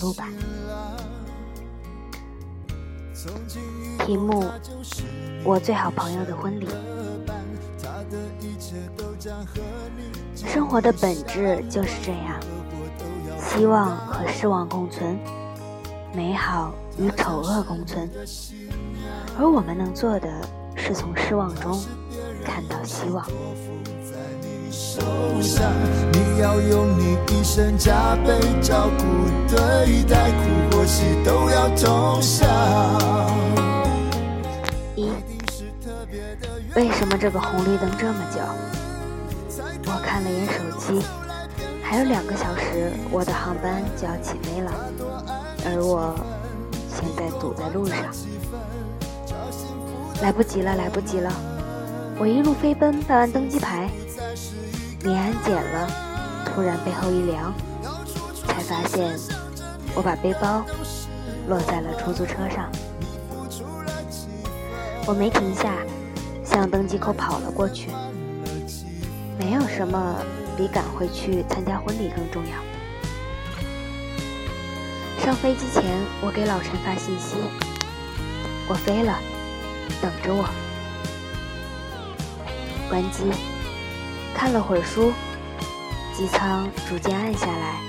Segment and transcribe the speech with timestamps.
[0.00, 0.28] 路吧？
[4.06, 4.44] 题目：
[5.44, 6.68] 我最好朋友的婚礼。
[10.34, 12.40] 生活的本质就是这样，
[13.38, 15.18] 希望和失望共存，
[16.14, 18.08] 美好与丑恶共存，
[19.38, 20.28] 而我们能做的
[20.76, 21.78] 是从失望中
[22.44, 23.26] 看到希望。
[26.12, 29.04] 你要用你一生加倍照顾
[29.48, 32.48] 对待，苦或喜都要同享。
[34.94, 35.10] 一，
[36.76, 38.40] 为什么这个红绿灯这么久？
[39.86, 41.04] 我看了眼手机，
[41.82, 44.72] 还有两个小时，我的航班就要起飞了，
[45.64, 46.14] 而我
[46.88, 47.98] 现在堵在路上，
[50.22, 51.32] 来不及了，来不及了！
[52.18, 53.88] 我一路飞奔，办完登机牌。
[55.02, 55.88] 临安检了，
[56.44, 57.54] 突然背后一凉，
[58.46, 59.16] 才发现
[59.94, 60.64] 我把背包
[61.48, 62.68] 落在了出租车上。
[65.06, 65.72] 我没停下，
[66.44, 67.90] 向登机口跑了过去。
[69.38, 70.16] 没有什么
[70.56, 72.58] 比赶回去参加婚礼更重要。
[75.24, 75.84] 上飞机前，
[76.20, 77.36] 我给老陈发信息
[78.68, 79.16] ：“我飞了，
[80.02, 80.44] 等着我。”
[82.90, 83.30] 关机。
[84.38, 85.12] 看了会儿书，
[86.16, 87.80] 机舱逐渐暗下来，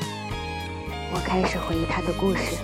[1.13, 2.57] 我开始回忆他的故事。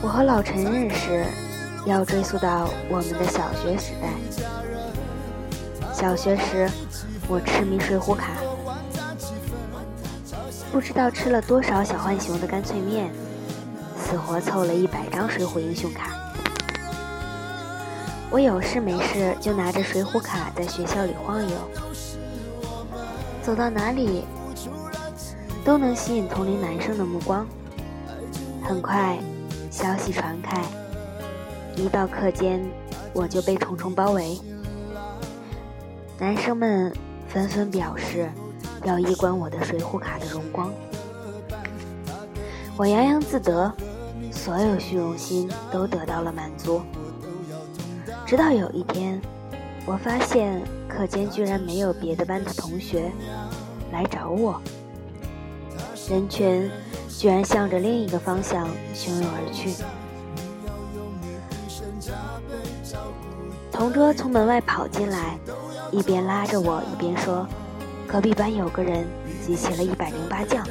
[0.00, 1.26] 我和老陈认识，
[1.84, 4.08] 要追溯到我们的小学时代。
[5.92, 6.70] 小学时，
[7.28, 8.30] 我痴迷水浒卡，
[10.72, 13.12] 不知道吃了多少小浣熊的干脆面，
[13.94, 16.16] 死活凑了一百张水浒英雄卡。
[18.36, 21.56] 我有事没事就拿着水浒卡在学校里晃悠，
[23.42, 24.26] 走到哪里
[25.64, 27.46] 都能吸引同龄男生的目光。
[28.62, 29.16] 很快，
[29.70, 30.62] 消息传开，
[31.76, 32.62] 一到课间
[33.14, 34.38] 我就被重重包围，
[36.18, 36.92] 男生们
[37.28, 38.30] 纷纷表示
[38.84, 40.70] 要一观我的水浒卡的荣光。
[42.76, 43.72] 我洋洋自得，
[44.30, 46.82] 所有虚荣心都得到了满足。
[48.26, 49.20] 直到有一天，
[49.86, 53.08] 我发现课间居然没有别的班的同学
[53.92, 54.60] 来找我，
[56.10, 56.68] 人群
[57.08, 59.76] 居然向着另一个方向汹涌而去。
[63.70, 65.38] 同桌从门外跑进来，
[65.92, 67.46] 一边拉着我，一边说
[68.08, 69.06] ：“隔壁班有个人
[69.46, 70.66] 集齐了一百零八将。”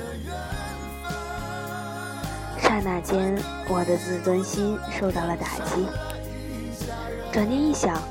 [2.60, 3.34] 刹那间，
[3.70, 5.88] 我的自尊心受到了打击。
[7.36, 8.02] 转念一想，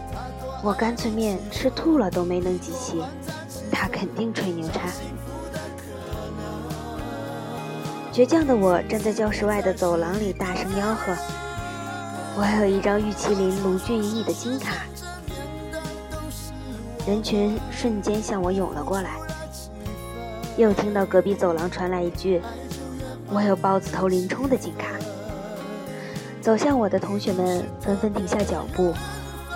[0.63, 3.03] 我干脆面吃吐了都没能集齐，
[3.73, 4.81] 他肯定吹牛叉。
[8.13, 11.17] 倔强的我站在教室外的走廊里，大声吆喝
[12.37, 14.75] ：“我有一张玉麒麟卢俊义的金卡！”
[17.09, 19.13] 人群瞬间向我涌了过来。
[20.59, 22.43] 又听到隔壁走廊传来一句
[23.33, 24.89] ：“我有豹子头林冲的金卡！”
[26.43, 28.93] 走向我的同学们纷纷停下脚步。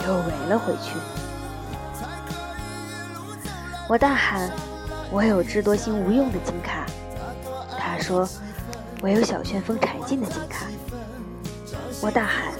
[0.08, 0.96] 又围了回去。
[3.86, 4.50] 我大喊
[5.12, 6.86] ：“我有智多星无用的金卡。”
[7.78, 8.26] 他说
[9.02, 10.66] ：“我有小旋风柴进的金卡。”
[12.00, 12.54] 我大喊：“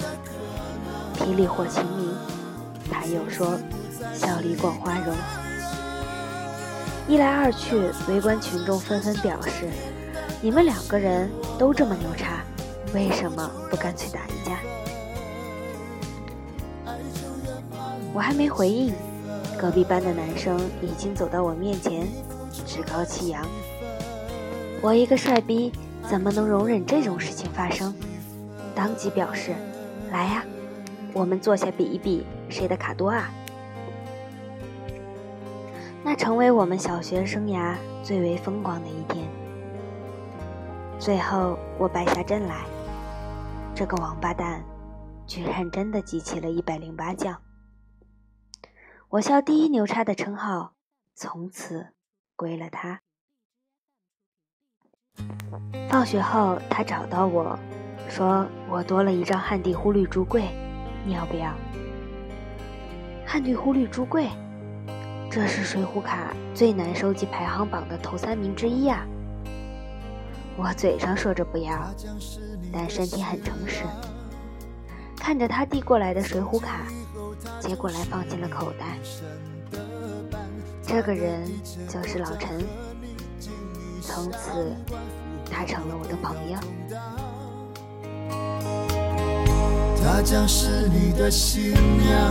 [1.19, 2.15] 霹雳火秦明。”
[2.93, 3.59] 他又说
[4.15, 5.15] ：“笑里广花荣。”
[7.09, 9.71] 一来二去，围观群众纷纷表示
[10.43, 12.43] ：“你们两个人都这么牛叉，
[12.93, 14.59] 为什么不干脆打一架？”
[18.19, 18.93] 我还没回应，
[19.57, 22.05] 隔壁班的男生已经走到我面前，
[22.67, 23.47] 趾高气扬。
[24.83, 25.71] 我一个帅逼，
[26.03, 27.95] 怎么能容忍这种事情发生？
[28.75, 29.55] 当即表示
[30.11, 30.43] ：“来呀，
[31.13, 33.31] 我们坐下比一比，谁的卡多啊？”
[36.03, 39.25] 那成为我们小学生涯最为风光的一天。
[40.99, 42.65] 最后，我败下阵来，
[43.77, 44.61] 这个王八蛋，
[45.25, 47.33] 居然真的集齐了一百零八将。
[49.11, 50.75] 我校第一牛叉的称号，
[51.15, 51.95] 从此
[52.37, 53.01] 归了他。
[55.89, 57.59] 放学后，他找到我，
[58.11, 60.51] 说我多了一张汉地忽绿珠桂，
[61.07, 61.55] 你要不要？
[63.27, 64.29] 汉地忽绿珠桂，
[65.31, 69.07] 这是水浒卡最难收集排行榜的头三名之一啊！
[70.59, 71.95] 我嘴上说着不要，
[72.71, 73.85] 但身体很诚实。
[75.17, 76.83] 看着他递过来的水浒卡。
[77.61, 78.99] 接过来放进了口袋。
[80.83, 81.45] 这个人
[81.89, 82.59] 就是老陈，
[84.01, 84.75] 从此
[85.51, 86.59] 他成了我的朋友。
[90.01, 92.31] 她将是你的新娘，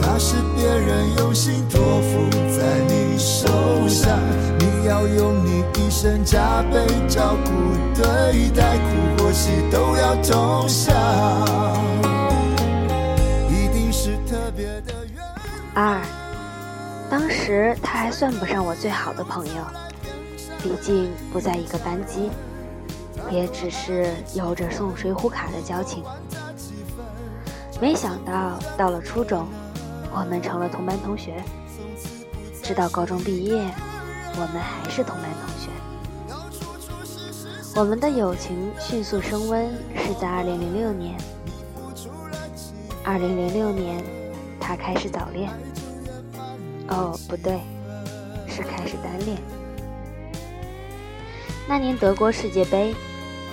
[0.00, 3.48] 她是别人用心托付在你手
[3.88, 4.16] 上，
[4.60, 7.50] 你要用你一生加倍照顾
[7.94, 10.94] 对待，苦或喜都要同享，
[15.82, 15.98] 二，
[17.08, 19.64] 当时他还算不上我最好的朋友，
[20.62, 22.28] 毕竟不在一个班级。
[23.30, 26.04] 也只是有着送水浒卡的交情，
[27.80, 29.46] 没想到到了初中，
[30.12, 31.42] 我们成了同班同学。
[32.62, 33.62] 直到高中毕业，
[34.34, 35.70] 我们还是同班同学。
[37.74, 39.66] 我们的友情迅速升温
[39.96, 41.16] 是在2006年。
[43.06, 44.04] 2006年，
[44.58, 45.50] 他开始早恋。
[46.90, 47.58] 哦，不对，
[48.46, 49.38] 是开始单恋。
[51.66, 52.94] 那年德国世界杯。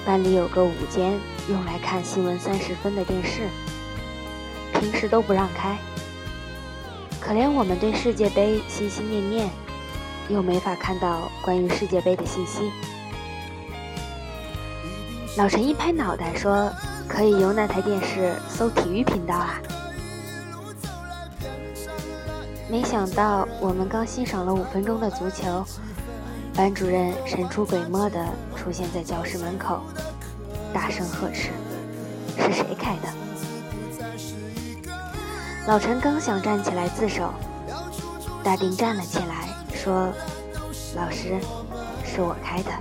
[0.06, 1.20] 班里有个午间
[1.50, 3.50] 用来看新闻三十分的电视，
[4.80, 5.78] 平时都不让开。
[7.20, 9.50] 可怜我们对世界杯心心念念，
[10.30, 12.72] 又没法看到关于世界杯的信息。
[15.36, 16.72] 老陈一拍脑袋说
[17.06, 19.62] ：“可以用那台电视搜体育频道啊！”
[22.70, 25.64] 没想到我们刚欣赏了五分钟的足球。
[26.54, 28.26] 班主任神出鬼没地
[28.56, 29.82] 出现在教室门口，
[30.74, 31.52] 大声呵斥
[32.36, 33.04] ：“是谁开的？”
[35.68, 37.32] 老陈刚想站起来自首，
[38.44, 40.12] 大丁站了起来，说
[40.98, 41.40] ：“老师，
[42.04, 42.72] 是我开的。”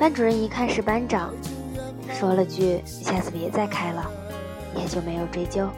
[0.00, 1.30] 班主任一看是班长，
[2.18, 4.10] 说了句：“下次别再开了。”
[4.74, 5.68] 也就没有追究。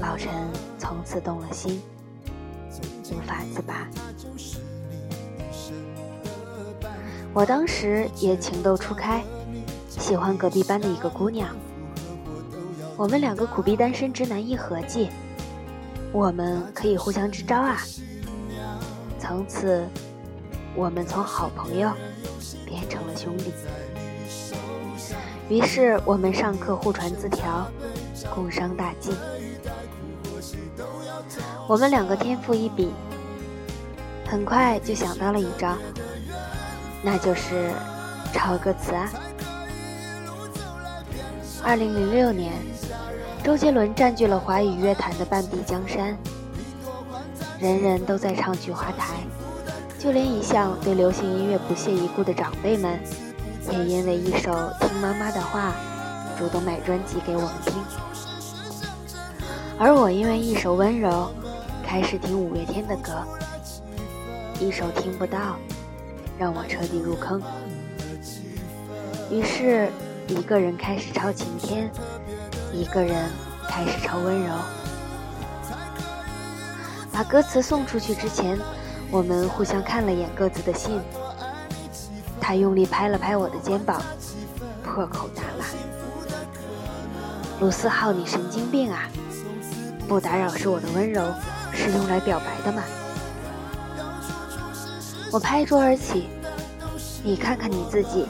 [0.00, 0.32] 老陈
[0.78, 1.80] 从此动了心。
[3.12, 3.88] 无法自拔。
[7.34, 9.22] 我当时也情窦初开，
[9.88, 11.48] 喜欢隔壁班的一个姑娘。
[12.96, 15.10] 我们两个苦逼单身直男一合计，
[16.12, 17.78] 我们可以互相支招啊！
[19.18, 19.84] 从此，
[20.74, 21.90] 我们从好朋友
[22.64, 23.52] 变成了兄弟。
[25.48, 27.66] 于是，我们上课互传字条，
[28.34, 29.10] 共商大计。
[31.70, 32.92] 我们两个天赋异禀，
[34.26, 35.76] 很快就想到了一招，
[37.00, 37.70] 那就是
[38.32, 39.08] 抄歌词啊。
[41.62, 42.54] 二零零六年，
[43.44, 46.18] 周杰伦占据了华语乐坛的半壁江山，
[47.60, 49.14] 人人都在唱《菊花台》，
[50.02, 52.98] 就连一向对流行音乐不屑一顾的长辈们，
[53.70, 54.50] 也因为一首
[54.80, 55.72] 《听妈妈的话》，
[56.36, 57.74] 主动买专辑给我们听。
[59.78, 61.08] 而我因为一首《温柔》。
[61.90, 63.26] 开始听五月天的歌，
[64.60, 65.56] 一首听不到，
[66.38, 67.42] 让我彻底入坑。
[69.28, 69.90] 于是，
[70.28, 71.90] 一个人开始抄晴天，
[72.72, 73.28] 一个人
[73.66, 74.54] 开始抄温柔。
[77.12, 78.56] 把歌词送出去之前，
[79.10, 81.00] 我们互相看了眼各自的信。
[82.40, 84.00] 他用力拍了拍我的肩膀，
[84.84, 85.64] 破口大骂
[87.58, 89.08] ：“鲁思浩，你神经病啊！
[90.06, 91.24] 不打扰是我的温柔。”
[91.80, 92.82] 是用来表白的吗？
[95.32, 96.28] 我拍桌而起，
[97.24, 98.26] 你看看你自己。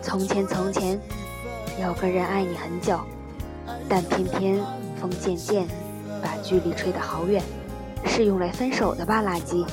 [0.00, 0.98] 从前从前，
[1.78, 2.98] 有个人爱你很久，
[3.86, 4.58] 但偏偏
[4.98, 5.68] 风渐渐
[6.22, 7.42] 把距离吹得好远，
[8.06, 9.66] 是用来分手的吧，垃圾。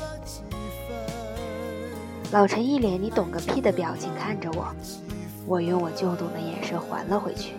[2.31, 4.67] 老陈一脸你懂个屁的表情看着我，
[5.47, 7.53] 我用我就懂的眼神还了回去。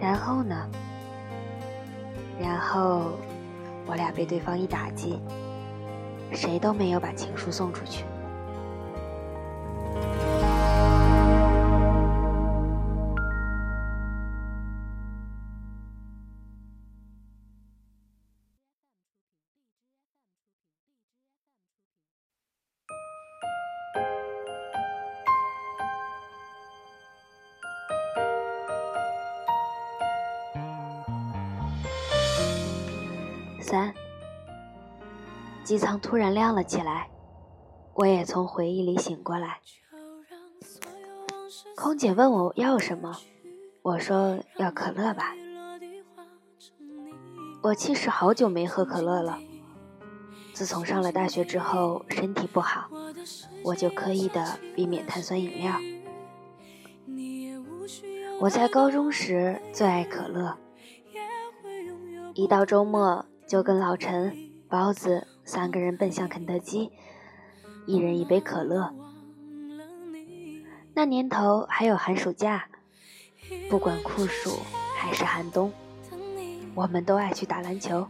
[0.00, 0.68] 然后呢？
[2.38, 3.12] 然后，
[3.86, 5.20] 我俩被对方一打击，
[6.32, 8.04] 谁都没有把情书送出去。
[35.76, 37.10] 机舱突然亮了起来，
[37.92, 39.58] 我也从回忆里醒过来。
[41.76, 43.14] 空姐问我要什么，
[43.82, 45.34] 我说要可乐吧。
[47.62, 49.38] 我其实好久没喝可乐了，
[50.54, 52.88] 自从上了大学之后身体不好，
[53.62, 55.74] 我就刻意的避免碳酸饮料。
[58.40, 60.56] 我在高中时最爱可乐，
[62.32, 64.34] 一到周末就跟老陈、
[64.70, 66.90] 包子三个人奔向肯德基，
[67.86, 68.92] 一人一杯可乐。
[70.92, 72.66] 那年头还有寒暑假，
[73.70, 74.58] 不管酷暑
[74.96, 75.72] 还是寒冬，
[76.74, 78.06] 我们都爱去打篮球。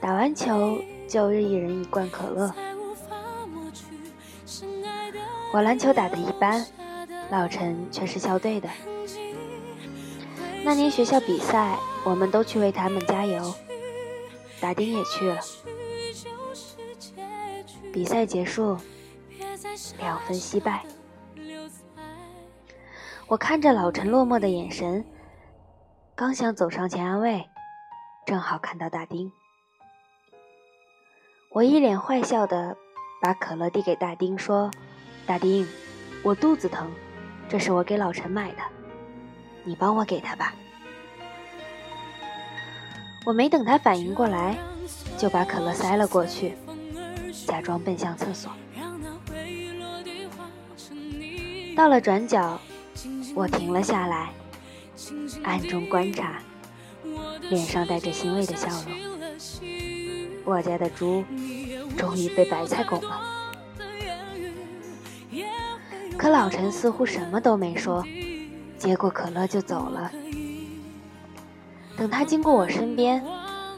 [0.00, 2.54] 打完球就一人一罐可乐。
[5.52, 6.64] 我篮球打得一般。
[7.28, 8.68] 老陈却是校队的。
[10.62, 13.52] 那年学校比赛，我们都去为他们加油。
[14.60, 15.38] 大丁也去了。
[17.92, 18.76] 比赛结束，
[19.98, 20.84] 两分惜败。
[23.26, 25.04] 我看着老陈落寞的眼神，
[26.14, 27.44] 刚想走上前安慰，
[28.24, 29.30] 正好看到大丁。
[31.50, 32.76] 我一脸坏笑的
[33.20, 34.70] 把可乐递给大丁，说
[35.26, 35.66] ：“大丁，
[36.22, 36.90] 我肚子疼。”
[37.48, 38.62] 这是我给老陈买的，
[39.62, 40.52] 你帮我给他吧。
[43.26, 44.56] 我没等他反应过来，
[45.18, 46.54] 就把可乐塞了过去，
[47.44, 48.52] 假装奔向厕所。
[51.74, 52.60] 到了转角，
[53.34, 54.30] 我停了下来，
[55.42, 56.40] 暗中观察，
[57.50, 58.96] 脸上带着欣慰的笑容。
[60.44, 61.24] 我家的猪
[61.98, 63.20] 终于被白菜拱了。
[66.16, 68.04] 可老陈似乎什么都没说，
[68.78, 70.12] 接过可乐就走了。
[71.96, 73.24] 等他经过我身边，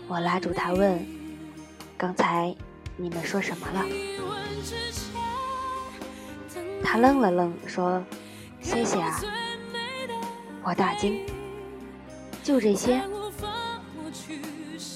[0.09, 1.07] 我拉住他问
[1.97, 2.53] ：“刚才
[2.97, 3.87] 你们说什么了？”
[6.83, 8.03] 他愣了愣，说
[8.61, 9.21] ：“谢谢啊。”
[10.63, 11.25] 我大惊
[12.43, 13.01] ：“就这些？”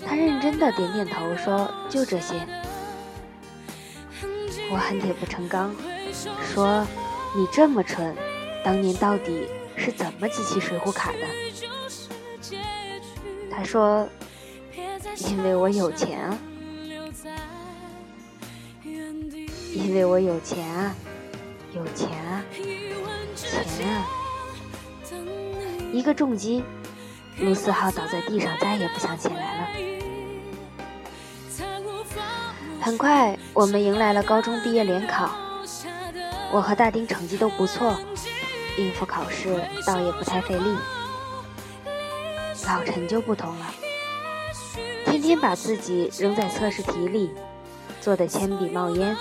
[0.07, 2.45] 他认真的点点头，说：“就这些。”
[4.73, 5.73] 我恨铁不成钢，
[6.53, 6.85] 说。
[7.35, 8.15] 你这么蠢，
[8.63, 11.21] 当年到底是怎么集齐水浒卡的？
[13.55, 14.09] 他说
[15.29, 16.39] ：“因为我有钱啊，
[19.75, 20.95] 因为我有钱啊，
[21.75, 22.43] 有钱啊，
[23.37, 24.07] 钱啊！”
[25.93, 26.65] 一个重击，
[27.39, 29.69] 陆思浩倒在地上，再也不想起来了。
[32.81, 35.31] 很快，我们迎来了高中毕业联考。
[36.51, 37.97] 我和大丁成绩都不错，
[38.79, 40.77] 应付考试倒也不太费力。
[42.67, 43.67] 老陈就不同了，
[45.05, 47.31] 天天把自己扔在测试题里，
[48.01, 49.17] 做的铅笔冒烟，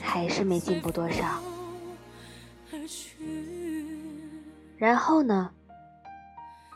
[0.00, 1.40] 还是没进步多少。
[4.78, 5.50] 然后呢？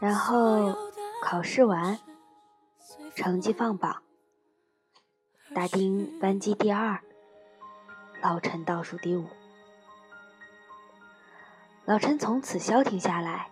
[0.00, 0.76] 然后
[1.22, 1.98] 考试完，
[3.14, 4.02] 成绩放榜，
[5.54, 7.00] 大丁班级第二，
[8.20, 9.26] 老陈倒数第五。
[11.86, 13.48] 老陈从此消停下来。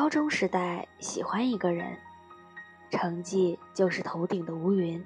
[0.00, 1.94] 高中时代喜欢一个人，
[2.90, 5.04] 成绩就是头顶的乌云，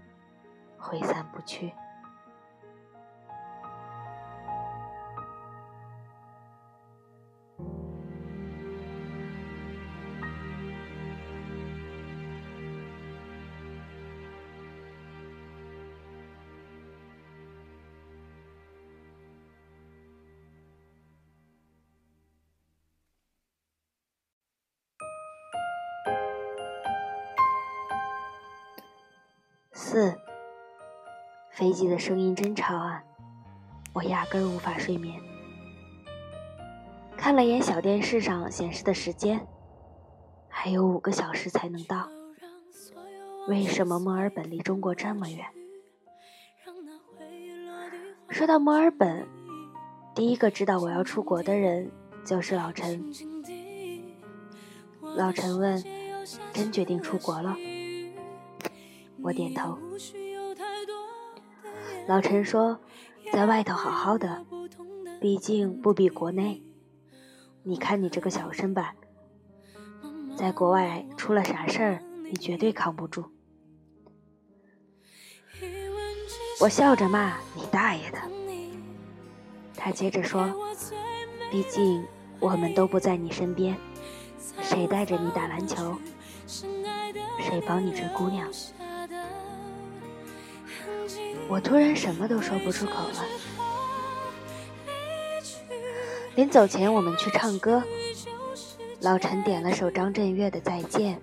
[0.78, 1.72] 挥散不去。
[29.86, 30.18] 四，
[31.50, 33.04] 飞机的声音真吵啊！
[33.92, 35.20] 我压根无法睡眠。
[37.18, 39.46] 看了眼小电视上显示的时间，
[40.48, 42.08] 还有五个小时才能到。
[43.46, 45.44] 为什么墨尔本离中国这么远？
[48.30, 49.28] 说到墨尔本，
[50.14, 51.90] 第一个知道我要出国的人
[52.24, 53.12] 就是老陈。
[55.14, 55.84] 老陈问
[56.54, 57.54] ：“真决定出国了？”
[59.24, 59.78] 我点头。
[62.06, 62.78] 老陈说
[63.32, 64.44] ：“在外头好好的，
[65.18, 66.62] 毕竟不比国内。
[67.62, 68.94] 你看你这个小身板，
[70.36, 73.24] 在国外出了啥事儿，你绝对扛不住。”
[76.60, 78.18] 我笑着骂：“你大爷的！”
[79.74, 80.54] 他接着说
[81.50, 82.04] ：“毕竟
[82.40, 83.74] 我们都不在你身边，
[84.60, 85.96] 谁带着你打篮球？
[86.46, 88.46] 谁帮你追姑娘？”
[91.48, 93.24] 我突然什么都说不出口了。
[96.34, 97.82] 临走前，我们去唱歌，
[99.00, 101.16] 老陈点了首张震岳的《再见》，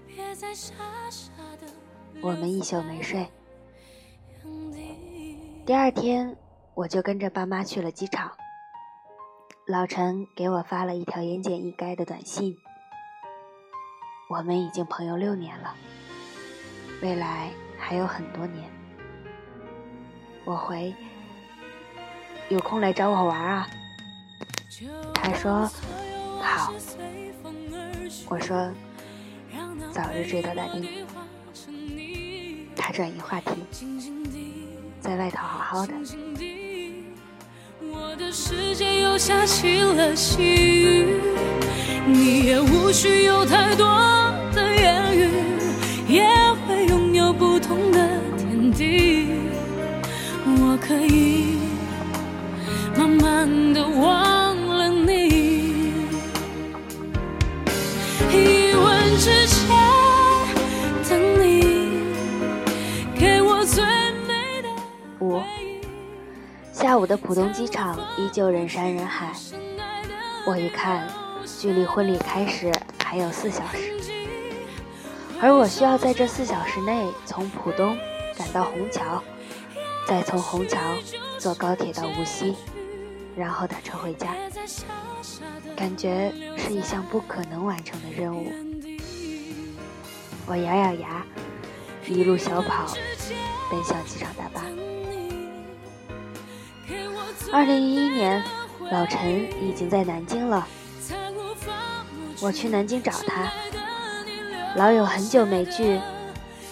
[2.22, 3.28] 我们一宿没睡。
[5.66, 6.38] 第二天，
[6.74, 8.32] 我就跟着爸妈去了机场。
[9.68, 12.56] 老陈给我发了一条言简意赅的短信。
[14.30, 15.76] 我们已经朋友六年了，
[17.02, 18.81] 未来还有很多年。
[20.44, 20.94] 我回，
[22.50, 23.68] 有空来找我玩啊。
[25.14, 25.70] 他说
[26.42, 26.74] 好。
[28.28, 28.72] 我说
[29.92, 30.88] 早日追到大丁。
[32.76, 33.52] 他转移话题，
[35.00, 35.94] 在外头好好的。
[37.80, 41.22] 我的世界又下起了细雨，
[42.08, 43.86] 你也无需有太多
[44.54, 45.30] 的言语，
[46.08, 46.24] 也
[46.66, 49.28] 会拥有不同的天地。
[50.44, 51.58] 我可以
[52.98, 55.94] 慢慢的忘了你，
[58.32, 59.78] 一吻之前
[61.08, 62.04] 等你
[63.16, 63.84] 给我最
[64.28, 64.70] 美的
[65.20, 65.82] 回忆。
[66.72, 69.32] 下午的浦东机场依旧人山人海，
[70.46, 71.08] 我一看，
[71.46, 72.72] 距离婚礼开始
[73.04, 73.94] 还有四小时，
[75.40, 77.96] 而我需要在这四小时内从浦东
[78.36, 79.24] 赶到虹桥。
[80.12, 80.78] 再从虹桥
[81.38, 82.54] 坐高铁到无锡，
[83.34, 84.36] 然后打车回家，
[85.74, 88.52] 感觉是一项不可能完成的任务。
[90.46, 91.26] 我咬咬牙，
[92.06, 92.94] 一路小跑
[93.70, 94.62] 奔向机场大巴。
[97.54, 98.44] 二零一一年，
[98.92, 100.68] 老陈已经在南京了，
[102.42, 103.50] 我去南京找他，
[104.76, 106.02] 老友很久没聚，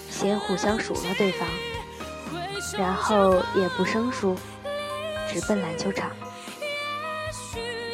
[0.10, 1.48] 先互相数落对方。
[2.78, 4.36] 然后也不生疏，
[5.28, 6.12] 直奔篮球场。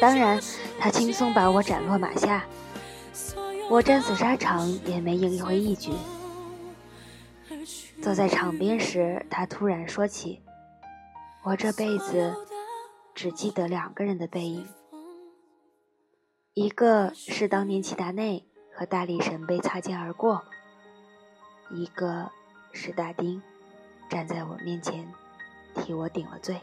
[0.00, 0.40] 当然，
[0.78, 2.44] 他轻松把我斩落马下，
[3.70, 5.92] 我战死沙场也没赢回一局。
[8.02, 10.42] 坐在场边时，他突然说起
[11.42, 12.36] ：“我这辈子
[13.14, 14.68] 只记得两个人的背影，
[16.52, 20.44] 一个是当年齐达内和大力神杯擦肩而过，
[21.70, 22.30] 一个
[22.72, 23.42] 是大丁。”
[24.08, 25.06] 站在我面前，
[25.74, 26.60] 替我顶了罪。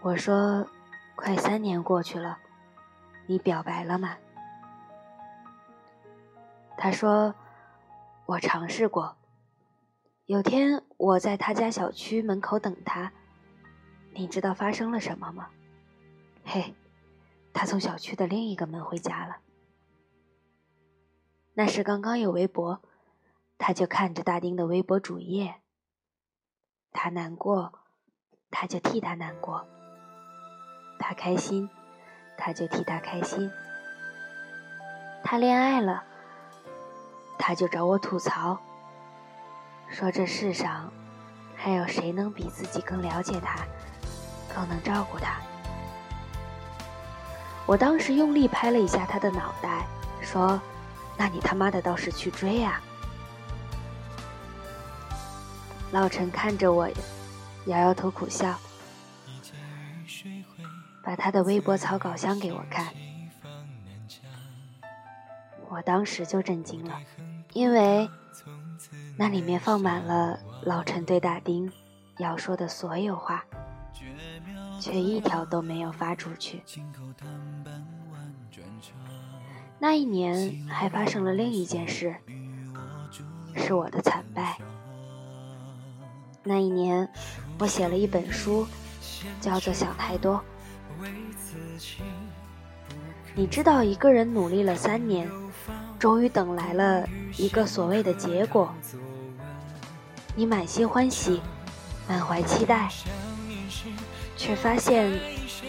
[0.00, 0.66] 我说
[1.16, 2.38] ：“快三年过去了，
[3.26, 4.16] 你表白了吗？”
[6.76, 7.34] 他说
[8.26, 9.16] ：“我尝试过。
[10.26, 13.12] 有天我在他家小区门口等他，
[14.12, 15.48] 你知道发生了什么吗？
[16.44, 16.74] 嘿，
[17.52, 19.38] 他从小区的另一个门回家了。
[21.54, 22.80] 那时刚刚有微博。”
[23.66, 25.54] 他就看着大丁的微博主页，
[26.92, 27.72] 他难过，
[28.50, 29.64] 他就替他难过；
[30.98, 31.70] 他开心，
[32.36, 33.48] 他就替他开心；
[35.22, 36.04] 他恋爱了，
[37.38, 38.60] 他就找我吐槽，
[39.88, 40.92] 说这世上
[41.56, 43.64] 还有谁能比自己更了解他，
[44.54, 45.40] 更能照顾他？
[47.64, 49.86] 我当时用力拍了一下他的脑袋，
[50.20, 50.60] 说
[51.16, 52.78] ：“那你他妈的倒是去追啊！”
[55.94, 56.88] 老陈看着我，
[57.66, 58.58] 摇摇头苦笑，
[61.04, 62.92] 把他的微博草稿箱给我看。
[65.68, 67.00] 我当时就震惊了，
[67.52, 68.10] 因为
[69.16, 71.70] 那里面放满了老陈对大丁
[72.18, 73.44] 要说的所有话，
[74.80, 76.60] 却一条都没有发出去。
[79.78, 82.16] 那一年还发生了另一件事，
[83.54, 84.58] 是我的惨败。
[86.46, 87.08] 那一年，
[87.58, 88.66] 我写了一本书，
[89.40, 90.36] 叫做《想太多》。
[93.34, 95.26] 你知道，一个人努力了三年，
[95.98, 98.74] 终于等来了一个所谓的结果，
[100.36, 101.40] 你满心欢喜，
[102.06, 102.90] 满怀期待，
[104.36, 105.18] 却发现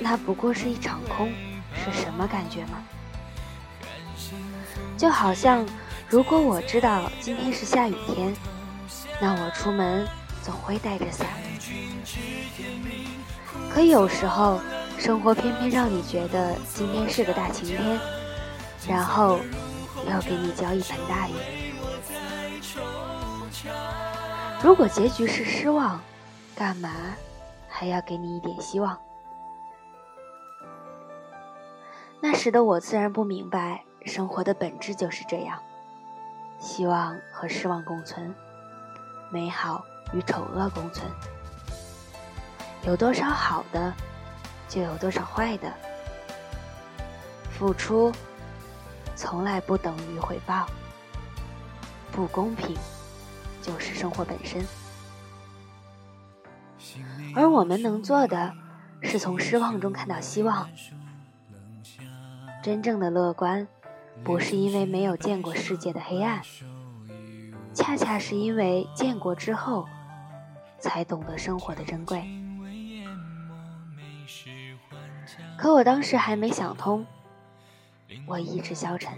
[0.02, 1.32] 那不过是一场空，
[1.74, 2.84] 是什么感觉吗？
[4.98, 5.66] 就好像，
[6.10, 8.36] 如果我知道今天是下雨天，
[9.22, 10.06] 那我出门。
[10.46, 11.26] 总会带着伞，
[13.74, 14.62] 可有时候
[14.96, 18.00] 生活偏偏让你觉得今天是个大晴天，
[18.88, 19.40] 然后
[20.08, 21.34] 要给你浇一盆大雨。
[24.62, 26.00] 如果结局是失望，
[26.56, 26.92] 干嘛
[27.68, 28.96] 还要给你一点希望？
[32.22, 35.58] 那时的我自然不明白，生活的本质就是这样，
[36.60, 38.36] 希望和失望共存，
[39.32, 39.84] 美好。
[40.16, 41.06] 与丑恶共存，
[42.84, 43.94] 有多少好的，
[44.70, 45.72] 就有多少坏的。
[47.52, 48.12] 付出
[49.16, 50.68] 从来不等于回报，
[52.12, 52.76] 不公平
[53.62, 54.66] 就是生活本身。
[57.36, 58.54] 而我们能做的，
[59.02, 60.70] 是从失望中看到希望。
[62.64, 63.68] 真正的乐观，
[64.24, 66.42] 不是因为没有见过世界的黑暗，
[67.74, 69.88] 恰恰是因为见过之后，
[70.80, 72.24] 才懂得生活的珍贵。
[75.58, 77.06] 可我当时还没想通，
[78.26, 79.18] 我意志消沉，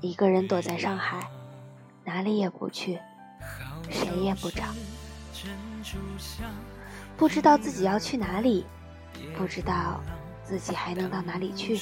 [0.00, 1.30] 一个人躲在上海，
[2.04, 2.98] 哪里也不去，
[3.88, 4.64] 谁也不找，
[7.16, 8.66] 不知道自己要去哪里，
[9.36, 10.00] 不知道
[10.44, 11.76] 自己还能到哪里去。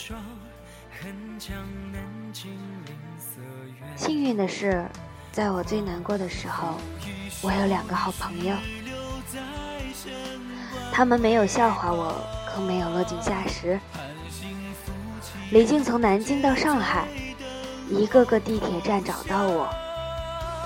[3.96, 4.86] 幸运的是，
[5.32, 6.78] 在我最难过的时候，
[7.42, 8.54] 我有两个好朋友。
[10.92, 12.14] 他们没有笑话我，
[12.52, 13.78] 更没有落井下石。
[15.50, 17.06] 李静从南京到上海，
[17.88, 19.68] 一个个地铁站找到我，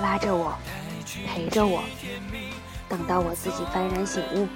[0.00, 0.54] 拉着我，
[1.26, 1.82] 陪着我，
[2.88, 4.48] 等到我自己幡然醒悟。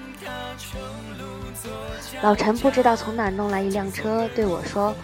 [2.22, 4.94] 老陈不知道从哪弄来一辆车，对我说：“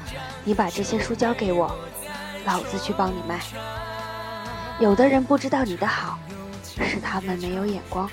[0.44, 1.76] 你把这些书交给我，
[2.46, 3.38] 老子去帮你卖。”
[4.80, 6.18] 有的人不知道你的好，
[6.78, 8.08] 是他们没有眼光。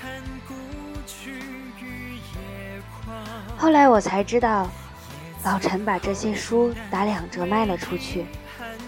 [3.56, 4.68] 后来我才知道，
[5.44, 8.26] 老陈把这些书打两折卖了出去，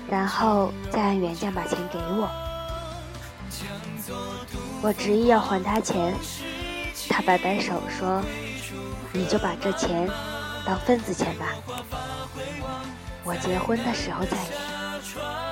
[0.09, 2.31] 然后再按原价把钱给我。
[4.83, 6.15] 我执意要还他钱，
[7.09, 8.23] 他摆摆手说
[9.13, 10.09] ：“你就把这钱
[10.67, 11.47] 当份子钱吧，
[13.25, 15.52] 我结婚的时候再给。”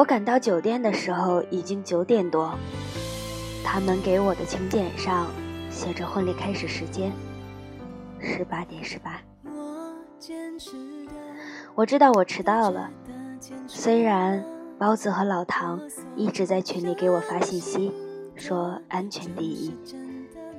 [0.00, 2.54] 我赶到酒店的时候已经九点多。
[3.62, 5.26] 他们给我的请柬上
[5.70, 7.12] 写着婚礼开始时间，
[8.18, 9.20] 十八点十八。
[11.74, 12.90] 我知道我迟到了，
[13.66, 14.42] 虽然
[14.78, 15.78] 包子和老唐
[16.16, 17.92] 一直在群里给我发信息，
[18.34, 19.76] 说安全第一，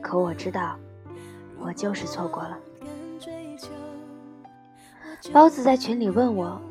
[0.03, 0.77] 可我知道，
[1.57, 2.59] 我就是错过了。
[5.33, 6.61] 包子在群里问我。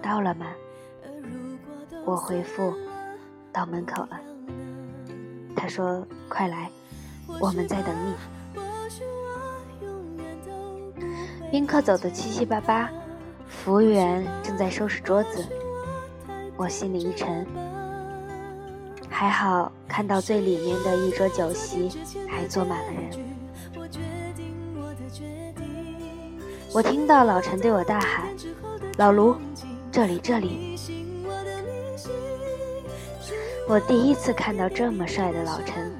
[0.00, 0.46] 到了吗？
[2.06, 2.72] 我回复，
[3.52, 4.20] 到门口了。
[5.56, 6.70] 他说：“快来，
[7.40, 8.14] 我们在等你。”
[11.50, 12.88] 宾客走得七七八八，
[13.48, 15.44] 服务员正在收拾桌子。
[16.56, 17.44] 我心里一沉，
[19.10, 21.90] 还好看到最里面的一桌酒席
[22.28, 23.10] 还坐满了人。
[26.72, 28.28] 我听到老陈对我大喊
[28.96, 29.34] ：“老卢！”
[29.90, 30.76] 这里，这里，
[33.68, 35.92] 我第一次看到这么帅的老陈。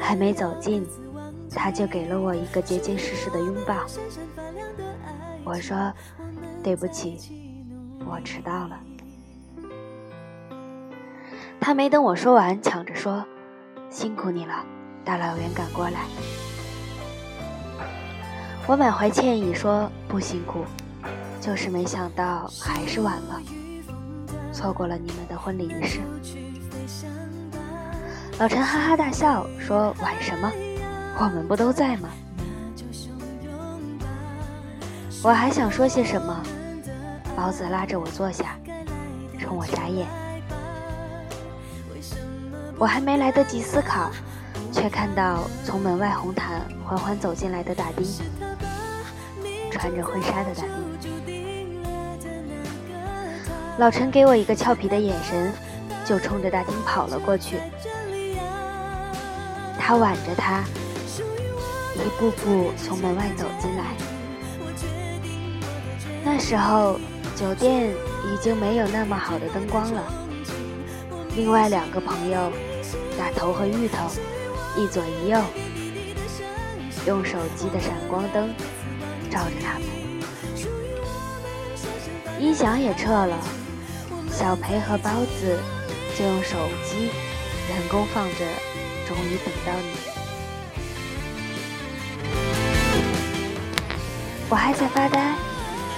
[0.00, 0.84] 还没走近，
[1.50, 3.76] 他就给了我一个结结实实的拥抱。
[5.44, 5.92] 我说
[6.64, 7.16] ：“对不起，
[8.04, 8.80] 我迟到了。”
[11.60, 13.24] 他没等我说完，抢着说
[13.88, 14.66] ：“辛苦你了，
[15.04, 16.00] 大老远赶过来。”
[18.66, 20.64] 我满怀歉意说：“不辛苦。”
[21.40, 23.40] 就是没想到还是晚了，
[24.52, 26.00] 错过了你们的婚礼仪式。
[28.38, 30.50] 老陈哈哈大笑说：“晚什么？
[31.18, 32.08] 我们不都在吗？”
[35.22, 36.42] 我还想说些什么，
[37.34, 38.58] 包子拉着我坐下，
[39.40, 40.06] 冲我眨眼。
[42.76, 44.10] 我还没来得及思考，
[44.72, 48.04] 却看到从门外红毯缓缓走进来的大丁，
[49.70, 50.74] 穿着婚纱的大丁。
[53.78, 55.52] 老陈给我一个俏皮的眼神，
[56.04, 57.56] 就冲着大厅跑了过去。
[59.78, 60.64] 他挽着她，
[61.94, 63.84] 一步步从门外走进来。
[66.24, 66.98] 那时候
[67.36, 70.02] 酒店已经没有那么好的灯光了。
[71.36, 72.50] 另外两个朋友，
[73.18, 74.08] 大头和芋头，
[74.76, 75.38] 一左一右，
[77.06, 78.54] 用手机的闪光灯
[79.30, 79.88] 照着他们。
[82.40, 83.36] 音响也撤了。
[84.30, 85.58] 小裴和包子
[86.16, 87.10] 就用手机
[87.68, 88.44] 人工放着，
[89.06, 89.88] 终于等到你。
[94.48, 95.34] 我还在发呆，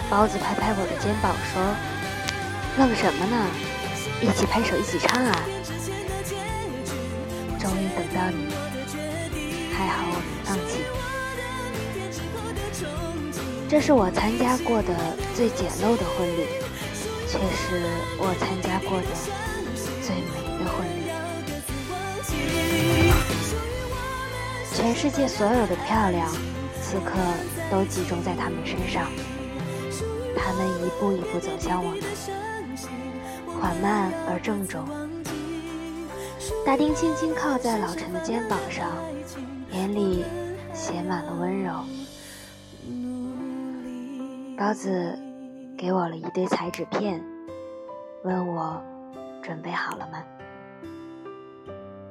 [0.09, 1.63] 包子拍拍我的肩膀说
[2.79, 3.47] ：“愣什么呢？
[4.23, 5.33] 一起拍手，一起唱啊！
[7.59, 8.55] 终于等到你，
[9.75, 10.81] 还好我没放弃。
[13.69, 14.95] 这是我参加过的
[15.35, 16.47] 最简陋的婚礼，
[17.29, 17.83] 却是
[18.17, 19.09] 我参加过的
[24.87, 26.31] 全世界所有的漂亮，
[26.81, 27.11] 此刻
[27.73, 29.11] 都集中在他们身上。
[30.37, 32.01] 他们一步一步走向我们，
[33.61, 34.85] 缓慢而郑重。
[36.65, 38.93] 大丁轻轻靠在老陈的肩膀上，
[39.73, 40.25] 眼里
[40.73, 41.73] 写满了温柔。
[44.57, 45.19] 包子
[45.77, 47.21] 给我了一堆彩纸片，
[48.23, 48.81] 问我
[49.43, 50.23] 准备好了吗？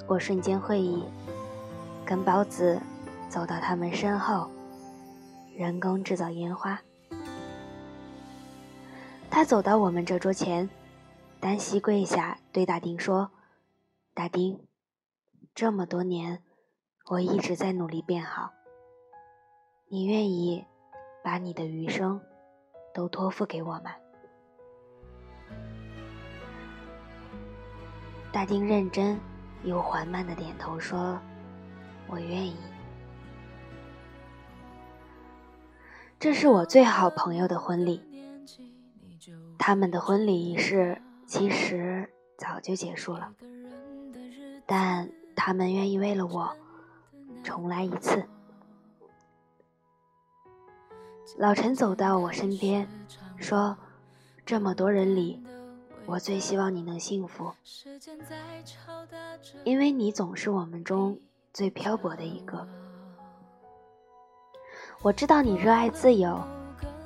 [0.07, 1.05] 我瞬间会意，
[2.05, 2.79] 跟包子
[3.27, 4.47] 走到他们身后，
[5.57, 6.79] 人工制造烟花。
[9.29, 10.69] 他走到我们这桌前，
[11.39, 13.31] 单膝跪下，对大丁说
[14.13, 14.67] ：“大丁，
[15.55, 16.43] 这么多年，
[17.09, 18.51] 我一直在努力变好。
[19.89, 20.63] 你愿意
[21.23, 22.21] 把你的余生
[22.93, 23.91] 都托付给我吗？”
[28.31, 29.19] 大丁认真
[29.63, 31.19] 又缓慢的点头说
[32.07, 32.55] ：“我愿意。”
[36.19, 38.01] 这是我最好朋友的婚礼。
[39.57, 43.33] 他们的婚礼仪式其实早就结束了，
[44.65, 46.55] 但他们愿意为了我
[47.43, 48.23] 重来一次。
[51.37, 52.87] 老陈走到我身边，
[53.37, 53.75] 说
[54.45, 55.41] ：“这么多人里，
[56.05, 57.51] 我最希望你能幸福，
[59.63, 61.19] 因为你总是我们中
[61.55, 62.67] 最漂泊的一个。
[65.01, 66.37] 我知道你热爱自由，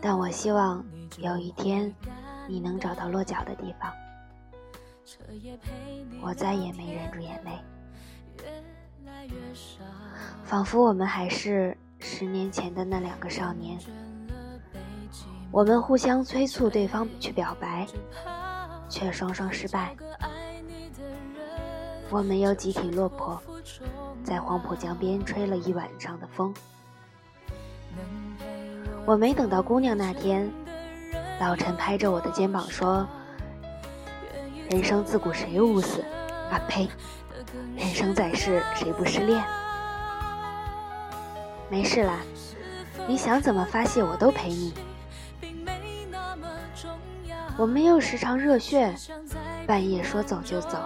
[0.02, 0.84] 但我希望
[1.20, 1.94] 有一天。”
[2.52, 3.94] 你能找到落脚的地方，
[6.20, 7.60] 我再也没忍住眼泪，
[10.44, 13.78] 仿佛我们还是十年前的那两个少年。
[15.52, 17.86] 我们互相催促对方去表白，
[18.90, 19.96] 却双双失败。
[22.12, 23.40] 我们又集体落魄，
[24.24, 26.54] 在黄浦江边吹了一晚上的风。
[29.06, 30.50] 我没等到姑娘那天。
[31.40, 33.08] 老陈拍着我的肩膀说
[34.70, 36.02] ：“人生自古谁无死？
[36.52, 36.90] 啊呸！
[37.78, 39.42] 人生在世谁不失恋？
[41.70, 42.20] 没事啦，
[43.08, 44.74] 你想怎么发泄我都陪你。
[47.58, 48.94] 我们又时常热血，
[49.66, 50.78] 半夜说走就走，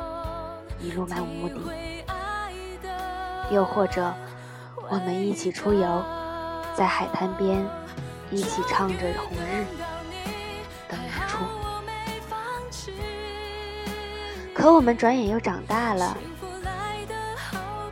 [0.83, 1.55] 一路漫无目的。
[3.49, 4.13] 又或者，
[4.89, 6.03] 我们一起出游，
[6.75, 7.65] 在海滩边
[8.29, 9.65] 一起唱着红日。”
[14.53, 16.15] 可我们转眼又长大了。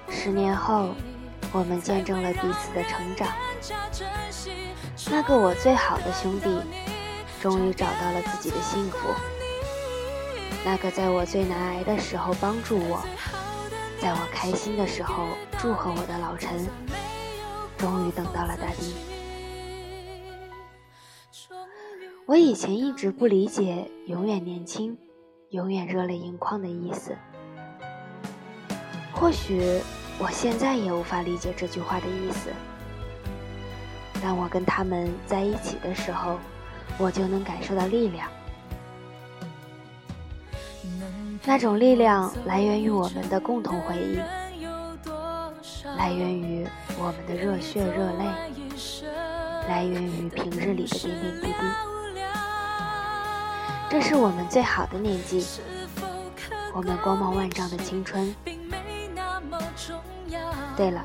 [0.10, 0.96] 十年后，
[1.52, 3.28] 我们见证了彼此的成长。
[5.10, 6.62] 那个我最好的兄弟，
[7.42, 8.98] 终于找到了自己的幸福。
[10.64, 13.04] 那个在我最难挨的时候帮助我，
[14.00, 16.68] 在我开心的时候祝贺我的老陈，
[17.78, 18.94] 终于等到了大丁。
[22.26, 24.98] 我以前一直不理解“永远年轻”。
[25.52, 27.14] 永远热泪盈眶的意思，
[29.12, 29.82] 或许
[30.18, 32.50] 我现在也无法理解这句话的意思。
[34.24, 36.40] 当我跟他们在一起的时候，
[36.98, 38.30] 我就能感受到力量。
[41.44, 44.20] 那种力量来源于我们的共同回忆，
[45.98, 46.68] 来源于
[47.00, 48.26] 我们的热血热泪，
[49.68, 51.54] 来源于平日里的点点滴滴。
[53.90, 55.46] 这是我们最好的年纪，
[56.74, 58.34] 我们光芒万丈的青春。
[60.78, 61.04] 对了，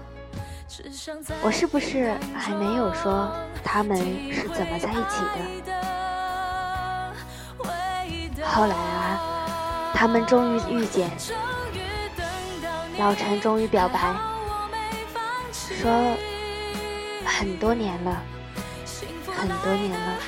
[1.43, 3.29] 我是不是还没有说
[3.65, 3.99] 他们
[4.31, 5.41] 是怎么在一起的？
[8.45, 9.36] 后来啊，
[9.99, 11.11] 他们终于遇见，
[12.99, 14.15] 老陈终于表白，
[15.53, 15.91] 说
[17.25, 18.23] 很多年了，
[19.35, 20.19] 很多年了。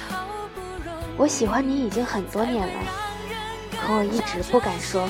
[1.18, 2.74] 我喜欢你已经很多年了，
[3.78, 5.06] 可我一直不敢说。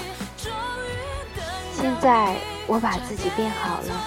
[1.72, 2.34] 现在
[2.66, 4.00] 我把自己变好了。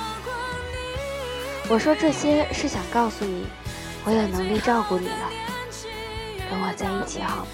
[1.70, 3.48] 我说这些是想告诉你，
[4.04, 5.30] 我有能力照顾你了。
[6.50, 7.48] 跟我在一起好吗？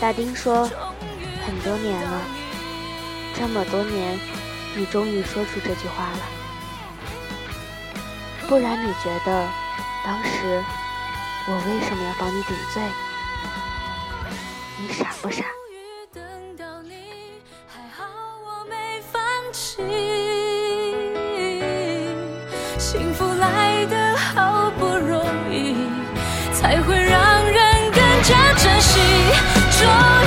[0.00, 0.64] 大丁说，
[1.44, 2.20] 很多年了，
[3.34, 4.18] 这么多年，
[4.76, 6.18] 你终于说出这句话了。
[8.48, 9.48] 不然你觉得，
[10.04, 10.64] 当时？
[11.50, 12.82] 我为什么要帮你顶罪？
[14.78, 15.44] 你傻不傻。
[29.78, 30.17] 说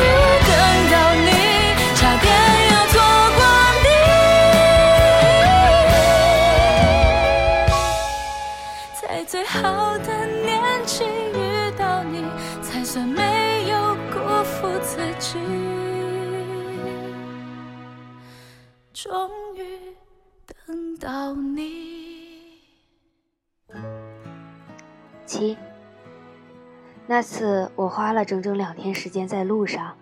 [27.11, 29.97] 那次我花了整整两天时间在路上，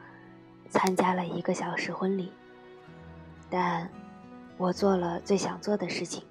[0.70, 2.32] 参加了一个小时婚礼，
[3.50, 3.90] 但
[4.58, 6.24] 我做了最想做的事情。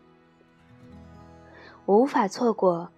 [1.84, 2.92] 我无法错过，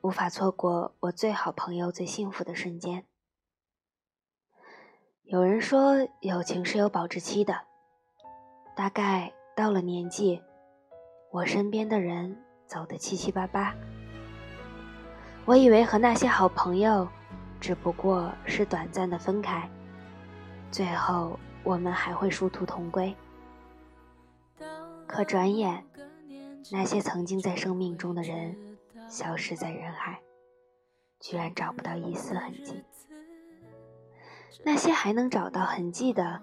[0.00, 3.04] 无法错过我最好朋友最幸福的瞬间。
[5.24, 7.54] 有人说友情是有保质期的，
[8.74, 10.42] 大概到了年纪，
[11.32, 13.74] 我身边的人走得七七八八。
[15.48, 17.08] 我以为和那些好朋友，
[17.58, 19.66] 只不过是短暂的分开，
[20.70, 23.16] 最后我们还会殊途同归。
[25.06, 25.82] 可转眼，
[26.70, 28.54] 那些曾经在生命中的人，
[29.08, 30.20] 消失在人海，
[31.18, 32.84] 居然找不到一丝痕迹。
[34.62, 36.42] 那些还能找到痕迹的，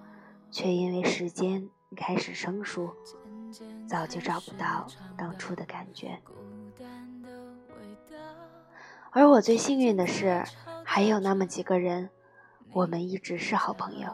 [0.50, 2.90] 却因为时间开始生疏，
[3.88, 6.20] 早就找不到当初的感觉。
[9.16, 10.44] 而我最幸运的是，
[10.84, 12.10] 还有那么几个人，
[12.74, 14.10] 我们一直是好朋友。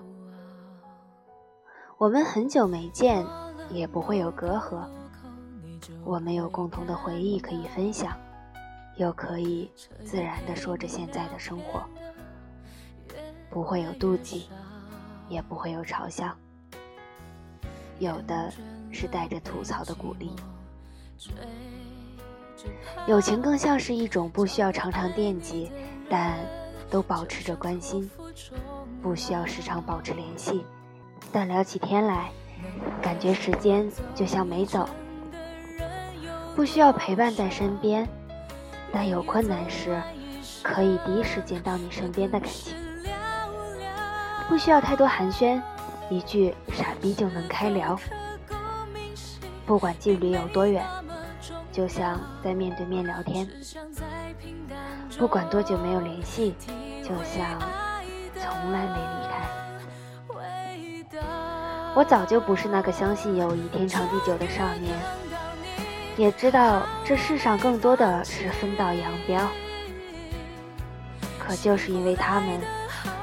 [1.98, 3.26] 我们很久没见，
[3.72, 4.88] 也不会有隔阂。
[6.04, 8.16] 我们有共同的回忆可以分享，
[8.96, 9.72] 又可以
[10.06, 11.84] 自然地说着现在的生活，
[13.50, 14.50] 不会有妒忌，
[15.28, 16.32] 也不会有嘲笑，
[17.98, 18.54] 有的
[18.92, 20.36] 是带着吐槽的鼓励。
[23.08, 25.71] 友情更像是一种不需要常常惦记，
[26.10, 26.38] 但
[26.89, 28.10] 都保持着关心；
[29.02, 30.65] 不需要时常保持联系，
[31.32, 32.30] 但聊起天来，
[33.02, 34.86] 感觉时间就像没走；
[36.56, 38.08] 不需要陪伴在身边，
[38.91, 40.02] 但有困难时
[40.62, 42.76] 可以第一时间到你身边的感情；
[44.47, 45.62] 不需要太多寒暄，
[46.10, 47.95] 一句“傻逼”就能开聊；
[49.65, 50.86] 不管距离有多远。
[51.72, 53.50] 就像在面对面聊天，
[55.18, 56.54] 不管多久没有联系，
[57.02, 57.58] 就像
[58.34, 61.22] 从来没离开。
[61.96, 64.94] 我早就不是那个相信友谊天长地久的少年，
[66.18, 69.48] 也知道这世上更多的是分道扬镳。
[71.40, 72.60] 可就是因为他们，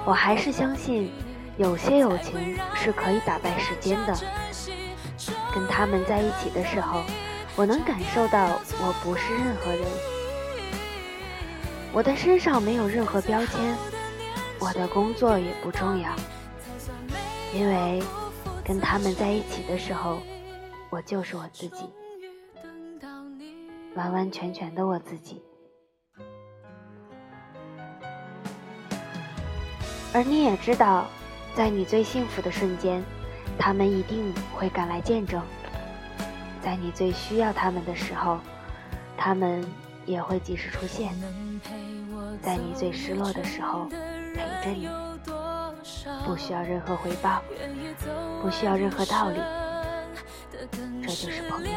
[0.07, 1.13] 我还是相信
[1.59, 4.17] 有些友情是可以打败时间的。
[5.55, 7.03] 跟他们在一起的时候。
[7.59, 9.85] 我能感受到，我不是任何人，
[11.92, 13.77] 我的身上没有任何标签，
[14.61, 16.14] 我的工作也不重要，
[17.53, 18.01] 因为
[18.64, 20.21] 跟他们在一起的时候，
[20.88, 21.90] 我就是我自己，
[23.97, 25.42] 完完全全的我自己。
[30.12, 31.09] 而你也知道，
[31.57, 33.03] 在你最幸福的瞬间，
[33.59, 35.42] 他们一定会赶来见证。
[36.62, 38.38] 在你最需要他们的时候，
[39.16, 39.64] 他们
[40.07, 41.11] 也会及时出现；
[42.42, 43.88] 在你最失落的时候，
[44.35, 44.88] 陪着你，
[46.25, 47.42] 不需要任何回报，
[48.42, 49.40] 不需要任何道理，
[51.03, 51.71] 这就是朋友。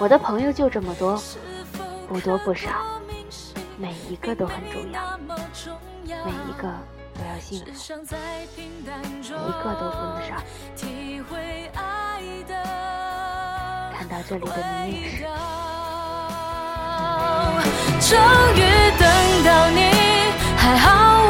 [0.00, 1.22] 我的朋友就这么多，
[2.08, 3.00] 不多不少，
[3.78, 5.18] 每一个都很重要，
[6.24, 6.68] 每一个
[7.14, 8.16] 都要幸福，
[9.30, 10.34] 一个都不能少。
[14.06, 15.24] 看到这里的你。
[18.00, 18.18] 终
[18.54, 18.60] 于
[18.98, 19.08] 等
[19.44, 19.80] 到你，
[20.56, 21.23] 还好